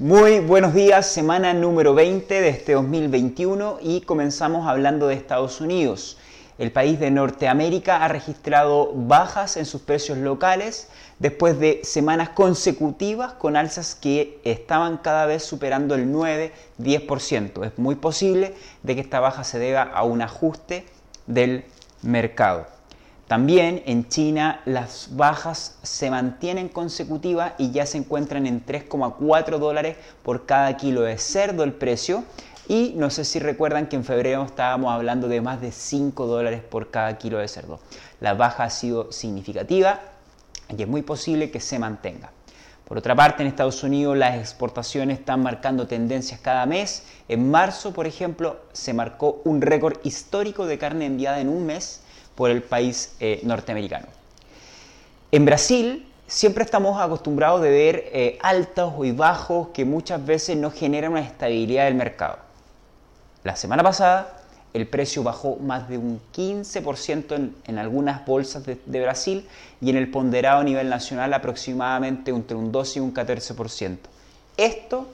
[0.00, 6.16] Muy buenos días, semana número 20 de este 2021 y comenzamos hablando de Estados Unidos.
[6.56, 13.34] El país de Norteamérica ha registrado bajas en sus precios locales después de semanas consecutivas
[13.34, 17.66] con alzas que estaban cada vez superando el 9-10%.
[17.66, 20.86] Es muy posible de que esta baja se deba a un ajuste
[21.26, 21.66] del
[22.00, 22.79] mercado.
[23.30, 29.96] También en China las bajas se mantienen consecutivas y ya se encuentran en 3,4 dólares
[30.24, 32.24] por cada kilo de cerdo el precio.
[32.66, 36.60] Y no sé si recuerdan que en febrero estábamos hablando de más de 5 dólares
[36.60, 37.78] por cada kilo de cerdo.
[38.18, 40.00] La baja ha sido significativa
[40.76, 42.32] y es muy posible que se mantenga.
[42.84, 47.04] Por otra parte, en Estados Unidos las exportaciones están marcando tendencias cada mes.
[47.28, 52.02] En marzo, por ejemplo, se marcó un récord histórico de carne enviada en un mes
[52.40, 54.06] por el país eh, norteamericano.
[55.30, 60.70] En Brasil siempre estamos acostumbrados de ver eh, altos y bajos que muchas veces no
[60.70, 62.38] generan una estabilidad del mercado.
[63.44, 64.38] La semana pasada
[64.72, 69.46] el precio bajó más de un 15% en, algunas bolsas de, Brasil
[69.82, 73.98] y en el ponderado a nivel nacional aproximadamente entre un 12 y un 14%.
[74.56, 75.08] Esto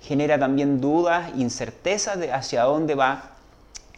[0.00, 3.32] genera también dudas, incertezas de hacia dónde va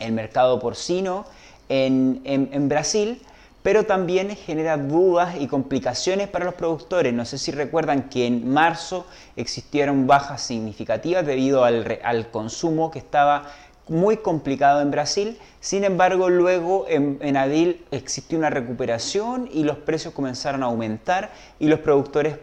[0.00, 1.26] el mercado porcino
[1.72, 3.20] en, Brasil,
[3.62, 7.14] pero también genera dudas y complicaciones para los productores.
[7.14, 9.06] No sé si recuerdan que en marzo
[9.36, 13.44] existieron bajas significativas debido al, al consumo que estaba
[13.88, 15.38] muy complicado en Brasil.
[15.60, 21.30] Sin embargo, luego en, en, abril existió una recuperación y los precios comenzaron a aumentar
[21.58, 22.36] y los productores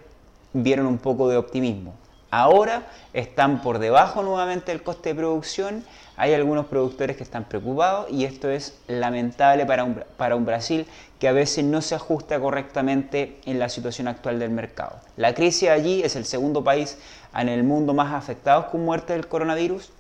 [0.54, 1.94] vieron un poco de optimismo.
[2.32, 5.84] Ahora están por debajo nuevamente del coste de producción
[6.20, 10.86] hay algunos productores que están preocupados y esto es lamentable para un, Brasil
[11.18, 15.00] que a veces no se ajusta correctamente en la situación actual del mercado.
[15.16, 16.98] La crisis allí es el segundo país
[17.34, 19.92] en el mundo más afectado con muerte del coronavirus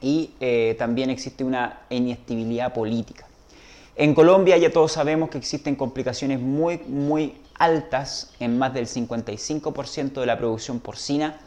[0.00, 3.24] y eh, también existe una inestabilidad política.
[3.98, 10.20] En Colombia ya todos sabemos que existen complicaciones muy, muy altas en más del 55%
[10.20, 11.40] de la producción porcina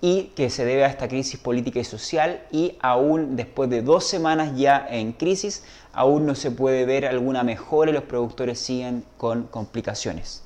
[0.00, 4.04] y que se debe a esta crisis política y social y aún después de dos
[4.04, 5.62] semanas ya en crisis,
[5.92, 10.42] aún no se puede ver alguna mejora y los productores siguen con complicaciones.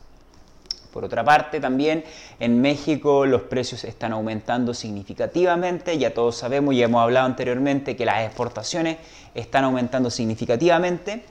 [0.95, 2.05] Por otra parte, también
[2.39, 5.99] en México los precios están aumentando significativamente.
[5.99, 8.99] Ya todos sabemos y hemos hablado anteriormente que las exportaciones
[9.35, 11.25] están aumentando significativamente.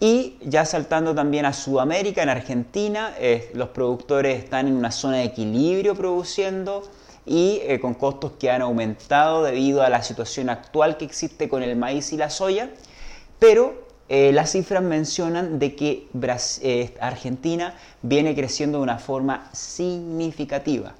[0.00, 5.18] Y ya saltando también a Sudamérica, en Argentina, eh, los productores están en una zona
[5.18, 6.82] de equilibrio produciendo
[7.26, 11.62] y eh, con costos que han aumentado debido a la situación actual que existe con
[11.62, 12.70] el maíz y la soya,
[13.38, 16.08] pero eh, las cifras mencionan de que
[16.62, 20.94] eh, Argentina viene creciendo de una forma significativa.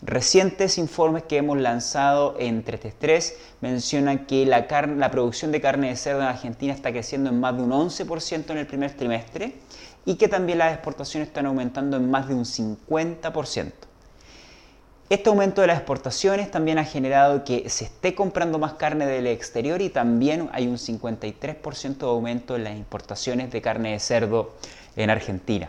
[0.00, 5.96] Recientes informes que hemos lanzado en 3 mencionan que la, la producción de carne de
[5.96, 9.56] cerdo en Argentina está creciendo en más de un 11% en el primer trimestre
[10.06, 13.89] y que también las exportaciones están aumentando en más de un 50%.
[15.10, 19.26] Este aumento de las exportaciones también ha generado que se esté comprando más carne del
[19.26, 24.54] exterior y también hay un 53% de aumento en las importaciones de carne de cerdo
[24.94, 25.68] en Argentina.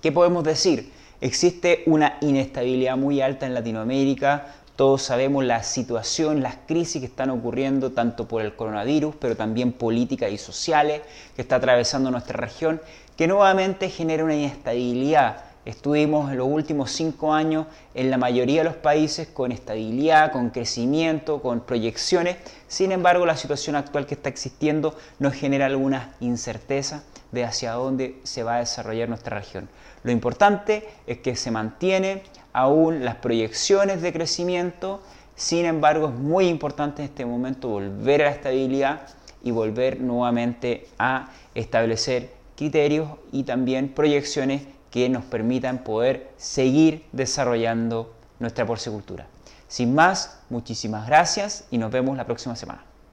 [0.00, 0.92] ¿Qué podemos decir?
[1.20, 7.30] Existe una inestabilidad muy alta en Latinoamérica, todos sabemos la situación, las crisis que están
[7.30, 11.02] ocurriendo tanto por el coronavirus, pero también políticas y sociales
[11.34, 12.80] que está atravesando nuestra región,
[13.16, 18.68] que nuevamente genera una inestabilidad Estuvimos en los últimos cinco años en la mayoría de
[18.68, 22.36] los países con estabilidad, con crecimiento, con proyecciones.
[22.68, 28.20] Sin embargo, la situación actual que está existiendo nos genera alguna incerteza de hacia dónde
[28.22, 29.68] se va a desarrollar nuestra región.
[30.04, 32.22] Lo importante es que se mantiene
[32.52, 35.02] aún las proyecciones de crecimiento.
[35.34, 39.00] Sin embargo, es muy importante en este momento volver a la estabilidad
[39.42, 48.14] y volver nuevamente a establecer criterios y también proyecciones que nos permitan poder seguir desarrollando
[48.38, 49.26] nuestra porcicultura.
[49.68, 52.82] Sin más, muchísimas gracias y nos vemos la próxima semana.